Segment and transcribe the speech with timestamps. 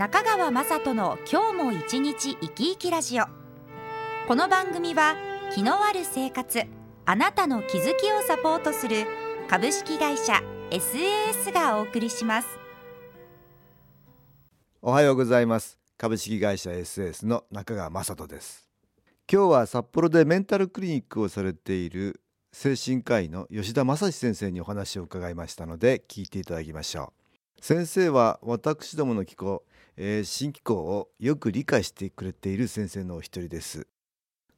[0.00, 3.24] 中川雅人の今日も一日生き生きラジオ。
[4.26, 5.14] この番組は
[5.54, 6.62] 気のある生活
[7.04, 9.04] あなたの気づきをサポートする
[9.46, 10.40] 株式会社
[10.70, 12.48] SAS がお送りします。
[14.80, 15.78] おはようございます。
[15.98, 18.66] 株式会社 SAS の中川雅人です。
[19.30, 27.19] 今日は札幌でメンタルクリニックをされている精神科医の吉田正史先生にお話を伺いましたので聞いていただきましょう。
[27.60, 29.62] 先生は私どもの機構
[30.02, 33.86] えー、新機構をよく理解してくれている先生のお一人です。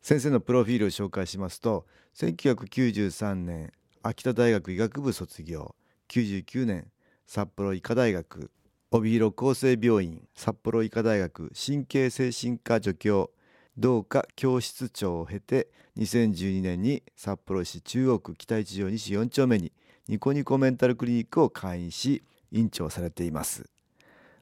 [0.01, 3.73] 先生のプロフィールを紹介しますと1993年
[4.05, 5.75] 秋田大学医学部卒業
[6.09, 6.93] 99年
[7.27, 8.53] 札幌医科大学
[8.93, 13.31] 帯広厚生病院札幌医科大学神経精神科助教
[13.77, 19.73] 同科教室長を経て2012年に札幌市中央区北一条西4丁目に
[20.09, 22.23] ニコニコメンタルクリニックを開院し
[22.53, 23.69] 院長されています。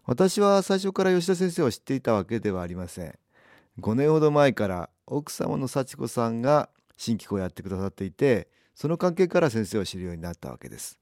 [0.04, 3.14] 私は最初から吉田先生を知っていたわけではありません。
[3.80, 10.98] 5年ほど前から奥様の幸子さんが新機構をやってくださっていてその関係から先生を知るようになったわけです。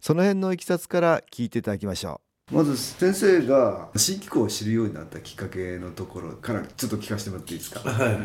[0.00, 2.54] その辺のいきさつから聞いていただきましょう。
[2.54, 7.80] まず先生が新機構を知るようになったきっかけのところからちょっと聞かせてもらっていいですか？
[7.88, 8.24] はいはい。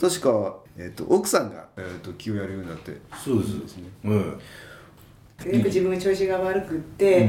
[0.00, 4.40] 確か、えーと、奥さんが、えーと、気をやるようになってそうですね、うん
[5.50, 7.22] やっぱ自分が調子が悪くって、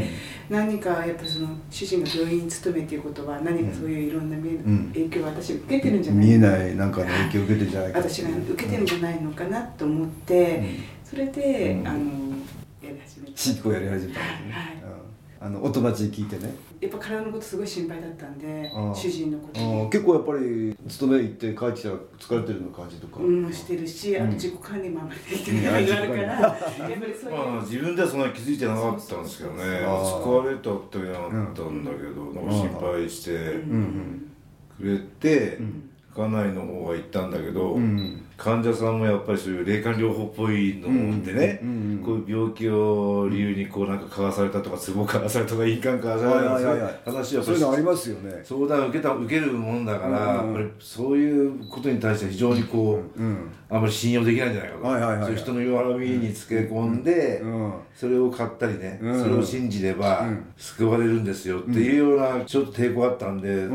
[0.49, 10.63] うん、何かやっぱその主人が病院に勤めっていうことは何かそういういろんな、うん、影響を私受けてるんじゃない見えないなんかの影響を受けてるんじゃないか私が受けてるんじゃないのかなと思って、
[11.03, 11.99] それで、あの
[12.81, 13.33] やり始めた。
[13.37, 14.51] 進行やり始めたんですね。
[14.51, 14.83] はい
[15.43, 16.55] あのお友達に聞いてね。
[16.79, 19.89] やっぱ体のことすごい心配だったんで主人のこと。
[19.89, 29.63] 結構やっぱり勤め行って帰ってきたら疲れてるの感じとかうんしてるし、あと自己管理もあんまりできてないのがあるから、やっぱりそういう、まあ、自分ではそんなに気づいてなかったんですけどね。
[29.63, 33.31] 疲れたってなったんだけど、なんか心配して
[34.77, 35.59] くれて、
[36.15, 37.77] 家内の方は行ったんだけど、
[38.43, 41.59] 患者さんもやっぱりそういう霊感療法っぽいのでね、
[42.03, 48.41] こういう病気を理由にこうなんかかわされたとかツボかわされたとかいいかんかわされたとか話はそういうのありますよね。
[48.43, 53.21] 相談を受けた受けるもんだから、やっぱりそういうことに対して非常にこう、
[53.69, 54.77] あんまり信用できないんじゃないか
[55.19, 57.41] と、そういう人の弱みにつけ込んで、
[57.95, 60.27] それを買ったりね、それを信じれば
[60.57, 63.67] 救われるんですよっていうようなちょっと抵抗あったんで、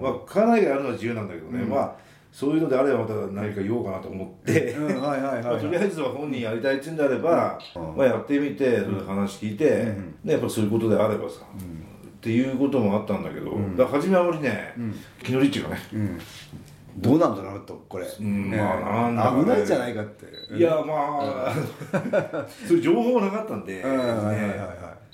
[0.00, 7.58] まあ家内がやるのは自由なんだけどね、まあそういうのであればまた何か言おうかなと思って、とりあえずは本人やりたいっていうんであれば、
[7.96, 9.86] まあ、やってみてそれ話聞いて、
[10.22, 14.74] ね、やっぱそういうことであればさ、っていうこともあったんだけど、だ初めはあまりね、
[15.22, 15.80] 気乗りっていうかね、
[16.98, 20.26] どうなんだろうとこれ、うん、まあなんだ、ね、危ないんじゃないかって。
[20.56, 21.52] いやまあ、
[22.66, 25.06] そういう情報がなかったんで、はいはいはいはい。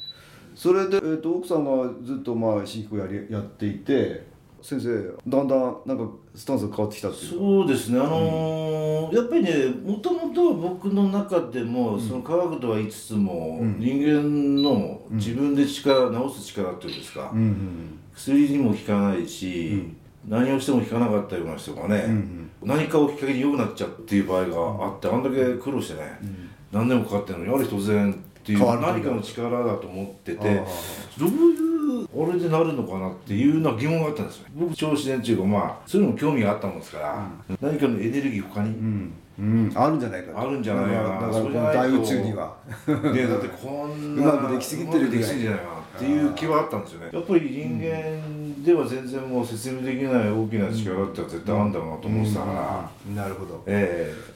[0.55, 4.31] それで、えー、と奥さんがずっとまあ飼育やりやっていて
[4.62, 7.99] 先生だんだんなんかスタンスが変わってきたっていうそうですね。
[7.99, 19.93] あのーうん、やっぱりねもともとは僕の中でも、その科学とは言いつつも、うん、人間の自分で力、治す力っていうんですか、うんうん、薬にも効かないし、
[20.28, 26.19] 何をしても効かなかったような人がね、うんうん、何かをきっかけに良くなっちゃうっていう場合があって、あんだけ苦労してね、
[26.71, 30.62] 何年もかかってるのにある日突然っていう何かの力だと思ってて
[31.17, 31.72] どういう
[32.14, 34.47] 俺でなるのかなっていうのは疑問があったんですよ。
[34.54, 39.12] 僕超自然っていうかまあそういうのも興味があったもんですから、うん、何かのエネルギー他に、うん。
[39.38, 41.03] うん、あるんじゃないかあるんじゃないかな。
[41.03, 42.54] だからこの大宇宙には。
[42.86, 45.60] ねだってこんな うまくできすぎてるできすぎじゃない。
[45.60, 53.62] かなっていう気はあったんですよねやっぱり人間では全然もう説明できない大きな力って絶対あるんだろうなと思ってたから、なるほど。
[53.66, 54.32] ええ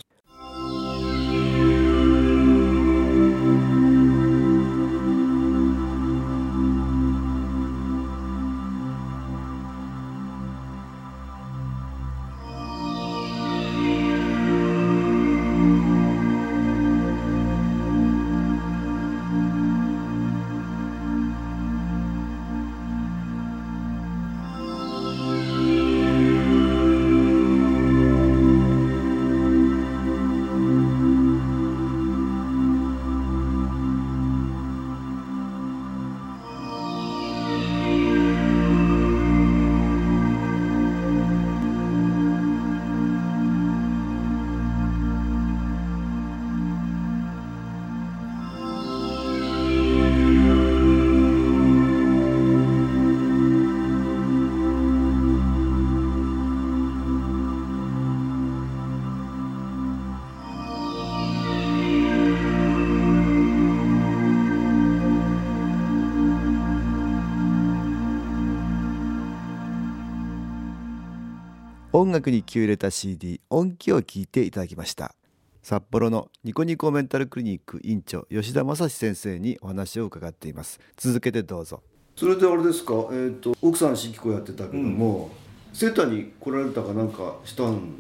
[71.99, 75.15] 音楽に気を入れた CD 音気を聞いていただきました。
[75.63, 80.79] 札幌のニコニコメンタルクリニック院長吉田正史先生にお話を伺っています。
[80.99, 81.83] 続けてどうぞ。
[82.15, 85.31] それであれですか、えーと、奥さん新機構やってたけども、
[85.71, 87.95] うん、セーターに来られたかなんかしたん？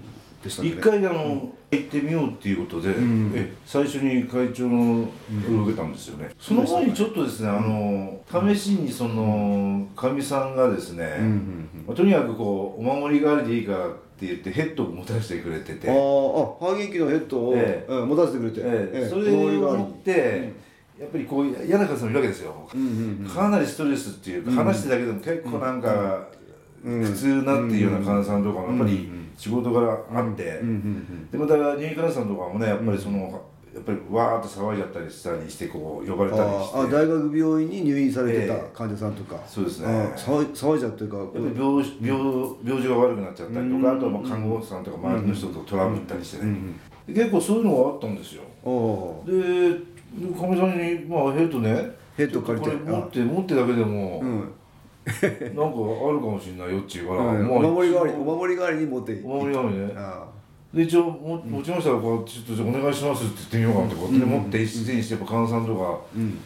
[0.46, 0.68] でしたね。
[0.68, 5.08] 一回あの、うん、行ってみようっていうことで、うん、え最初に会長のを
[5.64, 8.20] 受けたんですよね、その前にちょっとですねあの
[8.54, 11.18] 試しにそのかみさんがですね、
[11.86, 15.90] まあ、とにかくこうお守り代わりでいいからって言ってヘッドを持たせてくれてて。
[15.90, 15.94] ああ
[16.58, 17.92] 反撃のヘッドを、ええ。
[17.92, 19.08] 持たせてくれて、ええ。
[19.08, 20.52] それを持って、
[20.98, 22.68] やっぱりこう嫌な方もいるわけですよ、
[23.28, 26.28] かなりストレスっていうか、話してだけでも結構なんか、
[26.82, 30.60] 普通なっていうような患者さんとかもやっぱり仕事柄あって、
[31.30, 33.42] でまた入院患者さんとかもねやっぱりその、
[33.74, 36.78] やっぱりわーっと騒いじゃったりしたりしてこう呼ばれたりして。
[36.78, 39.86] あ大学病院に入院されてた患者さんとか、えー、そうですね。
[40.16, 46.56] 騒騒いじゃってるかやっぱり病病病状が悪くなっちゃったりとか、あとはまあ看護師さんとか周りの人とトラブったりしてね、
[47.06, 48.42] 結構そういうのがあったんですよ。
[49.26, 49.96] で
[50.40, 52.70] かみさんに、まあ、ヘッドねヘッド借りて。
[52.70, 54.52] これ持って持ってだけでも、うん、
[55.54, 59.94] なんかあるかもしれないよっちゅうから、うん、まあ、お守り代わりお守り代わりに持っていいお守り代わりね。
[60.74, 66.38] で一応も持ちましたらこうちょっとお願いしますって言ってみようかなってこうやって持って一斉にしてやっぱ患者さんとか、うん、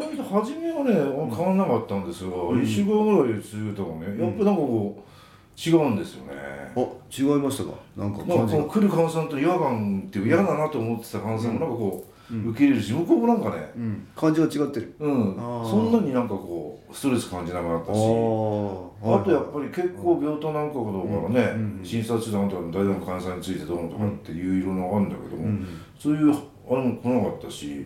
[0.00, 0.94] だいぶ初めはね
[1.36, 5.12] 変わんなかったんですが、うん、1週間ぐらい続けたらねやっぱなんかこう
[5.54, 6.32] 違うんですよね。
[6.74, 7.72] あ違いましたか？
[7.94, 11.54] なんか感じが、まあ、来る患者さんと違和感っていう嫌だなと思ってた患者さん。
[11.56, 13.72] もなんかこう、受け入れるし向こうもなんかね、
[14.16, 14.94] 感じが違ってる。
[14.98, 15.36] うん。
[15.36, 17.98] そんなになんかこうストレス感じなくなったし。
[17.98, 22.48] あとやっぱり結構病棟なんかほどからね、診察中なん。
[22.48, 25.58] とか大学の患者さんについてどうのとかっていういろんなのがあるんだけども、
[25.98, 27.84] そういうあれも来なかったし、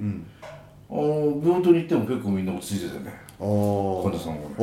[0.89, 3.13] あの病棟に行っても結構みんな落ち着いててね。
[3.39, 3.47] 患
[4.13, 4.55] 者さんがね。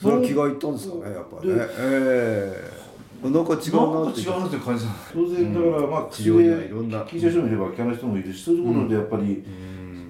[0.00, 2.86] それは気がいったんですかねやっぱりねええ
[3.22, 9.44] なんか違うなって違うなって感じだ当然だからまあ治療にはいろんな聞いた人もいれば聞かない人もいるしそういうところでやっぱり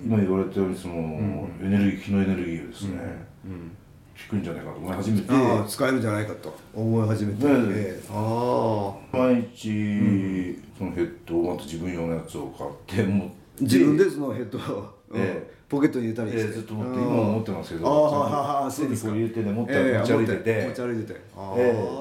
[0.05, 0.95] 今言われたようにその
[1.63, 3.27] エネルギー気のエネルギーをですね
[4.17, 5.29] 聞くんじゃないかと思い始めて。
[5.69, 7.47] 使えるんじゃないかと思い始めて。
[8.11, 9.17] ああ。
[9.17, 13.31] 毎日そのヘッドをまた自分用のやつを買っても
[13.61, 14.93] 自分でそのヘッドを
[15.69, 19.13] ポケットに入れたりして、えー、ずっと持って今も持ってますけどああそうですか。
[19.13, 21.55] 入れてね持って持ち歩いてて、持ち歩いててあ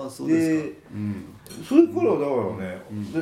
[0.06, 0.78] あ、そうですか。
[0.94, 1.26] うん、
[1.68, 2.82] それからだからね、
[3.14, 3.22] で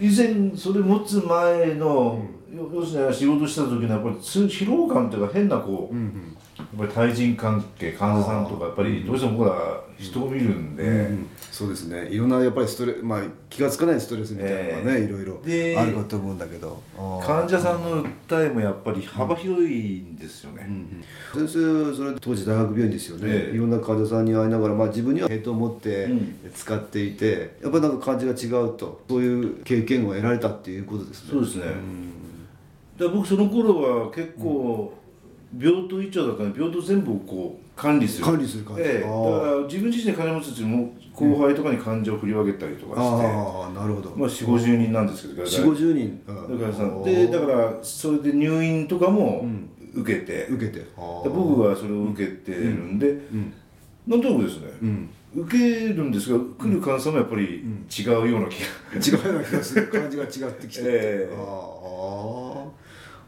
[0.00, 2.24] 以前それ持つ前の、
[2.72, 5.96] 要するに仕事した時のやっぱり疲労感っていうか変なこう、
[6.58, 12.08] やっぱり対人関係患者さんとかやっぱりどうしても僕ら人を見るんで、うんうん、そうですね。
[12.08, 16.82] いろんなやっぱりストレまあ気が付かないストレスみたいなのがね、えー、いろいろあるかと思うんだけど。
[17.24, 20.68] 患者さんの訴えもやっぱり幅広いんですよね、
[21.34, 26.08] 先生それ当時大学病院ですよね、えー、いろんな患者さんに会いながら、まあ、自分にはヘッドを持って
[26.54, 31.30] 使っていて、やっぱりなんか感じが違うとそういう経験を得られたっていうことですね。
[31.30, 31.64] そうですね、
[33.00, 34.94] うん、僕その頃は結構、
[35.58, 38.24] 病棟一長だから病棟全部をこう管理する。
[38.24, 44.10] 管理する感じ、ええ、だから自分自身で金持つっていうのも後輩とかに患者を振り分けたりとかして、ああなるほど。
[44.16, 46.22] まあ4 5 0人なんですけど4 5 0人。
[46.26, 49.44] だからさでだからそれで入院とかも
[49.94, 50.86] 受けて、受けて。
[50.96, 53.52] 僕はそれを受けてるんで、うん。
[54.06, 59.88] なんとなくですね、受けるんですが来る患者さんもやっぱり違うような気が、 違うような気がする。
[59.88, 61.81] 感じが違ってきて、 えー、あ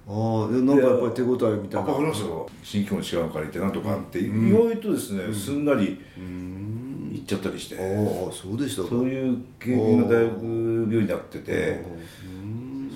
[0.06, 1.86] あああなんかやっぱり手応えみたいな。
[1.86, 2.48] 分かりますよ。
[2.62, 4.18] 新規の力を借りてなんとかって。
[4.18, 7.76] 意外とですね、すんなり行っちゃったりして。
[7.76, 12.14] ああそうでしたそういう経験が大学病院になってて。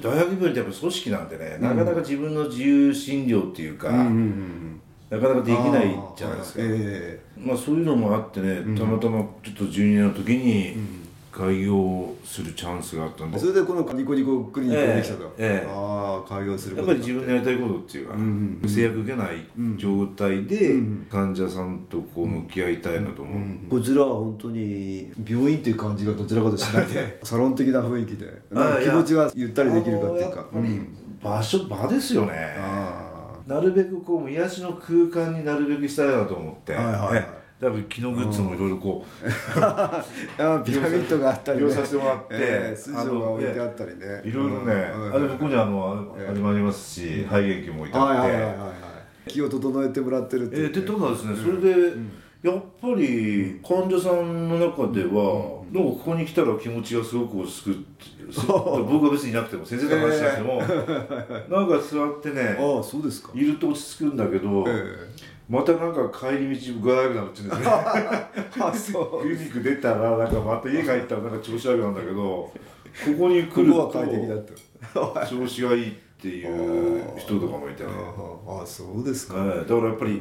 [0.02, 10.76] 大学病院ってやっぱ組織なんでね、なかなか自分の自由診療っていうか、なかなかできないじゃないですか、えー、まあそういうのもあってねたまたまちょっと12年の時に、
[11.30, 20.74] 開業するチャンスがあったんでそれでこのニコニコクリニックができたと、ええああ開業するやっぱり自分のやりたいことっていうか、うんうん、制約受けない状態で
[21.10, 28.26] 患者さんとこう向き合いたいなと思う、うん、こちらは本当に病院っていう感じがどちらかとしないで サロン的な雰囲気で
[28.82, 32.78] 気持ちがゆったりできるかっていうか、うん、場所場ですよね。
[33.46, 40.04] なるべくこう癒しの空間になるべくしたいなと思って、はいはいはい多分木のグッズもいろいろこうあ
[40.64, 44.22] ピラミッドがあったり、ね、利用させてもらって、えー、水晶が置いてあったりね。
[44.24, 48.72] いろいろね、うん、あれ向こうにあの、えー、あれもありますし、肺元気も置いてあ
[49.26, 52.10] って、気を整えてもらってるってえー、でただですねそれで、うん。
[52.40, 57.84] やっぱり患者さんの中では、うん、なんかここに来たら気持ちがすごく落ち着く
[58.46, 63.30] 僕は別にいなくても先生と話しなくても、えー、なんか座ってねあそうですか。
[63.34, 67.66] いると落ち着くんだけど、えーまたなんか帰り道具合悪くなるって言うんですね。
[68.60, 69.22] あそう。
[69.22, 72.52] クリニック出たらなんかまた家帰ったらなんか調子悪くなるんだけどこ
[73.18, 77.90] こに来ると調子がいいっていう人とかもいてね。
[78.46, 80.20] ああそうですか、ね、だからやっぱり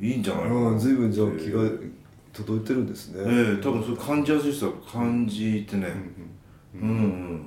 [0.00, 0.74] いいんじゃないかな、う。
[0.74, 1.60] ん、随分じゃあ気が
[2.32, 3.24] 届いてるんですね。
[3.26, 5.88] ええー、多分それ感じやすい人は感じてね。
[6.74, 7.46] うん、うん、うん。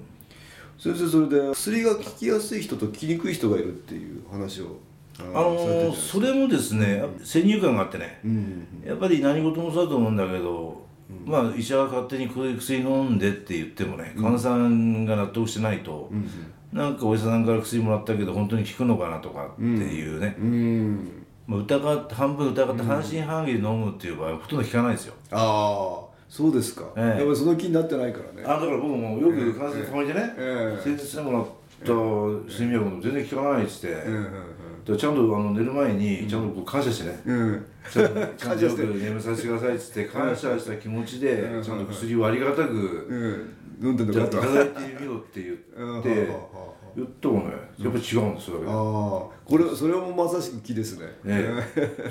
[0.77, 4.77] 先生それで薬が効きやすい人と効きにくい人がいるっていう話を
[5.19, 16.29] あのー、それもですね先入観があってね、うんやっぱり何事もそうだと思うんだけど、うん、まあ医者が勝手に薬飲んでって言ってもね患者さんが納得してないと、うん、
[16.71, 21.25] なんかお医者さんから薬もらったけど本当に効くのかなとかっていうね、うん。
[21.47, 25.13] まあ、疑って半分疑って半信半疑で飲むっていう場合はほとんど効かないですよ。
[25.31, 28.43] ああそうですか、ええ、やっぱりその気になってないからね。
[28.45, 31.49] あだから僕もよく患者さんたまにでね、ええ、先日してもらった
[31.93, 34.03] 睡眠薬も全然効かないっつって、え
[34.87, 38.83] え、ちゃんとあの寝る前にちゃんとこう感謝してね、うん、ちゃんと感謝して。
[38.85, 44.37] 眠させてくださいっつって感謝した気持ちでちゃんと薬をありがたく、飲んでんのかと。
[44.37, 45.57] いただいてみようって言っ
[46.03, 46.27] て
[46.95, 47.55] 言ったもね。
[47.77, 49.49] やっぱり違うんですよああ。
[49.49, 51.07] これそれもまさしく木ですね。
[51.23, 51.43] ね。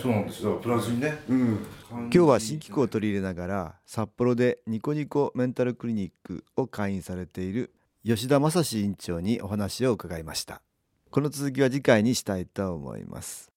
[0.01, 0.45] そうなんです。
[0.45, 1.59] よプラスにね、うん、
[1.91, 7.73] 今日は新機構を取り入れながら札幌でニコニコメンタルクリニックを会員されている
[8.07, 10.61] 吉田正史院長にお話を伺いました。
[11.11, 13.51] この続きは次回にしたいと思います。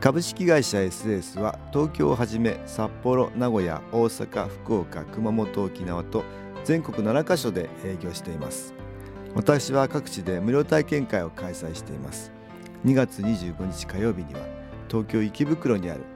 [0.00, 6.24] 株式会社 SS は東京をはじめ札幌名古屋大阪福岡熊本沖縄と
[6.64, 8.72] 全国7カ所で営業しています。
[9.34, 12.32] 私は各地で無料体験会を開催しています。
[12.86, 14.40] 2月25日火曜日には
[14.88, 16.15] 東京池袋にある